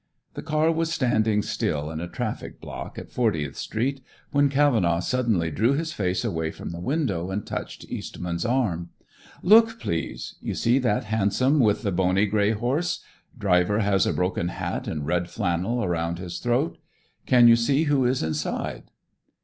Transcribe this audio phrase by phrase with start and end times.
[0.33, 5.51] The car was standing still in a traffic block at Fortieth Street, when Cavenaugh suddenly
[5.51, 8.89] drew his face away from the window and touched Eastman's arm.
[9.43, 10.37] "Look, please.
[10.41, 13.03] You see that hansom with the bony gray horse
[13.37, 16.79] driver has a broken hat and red flannel around his throat.
[17.27, 18.89] Can you see who is inside?"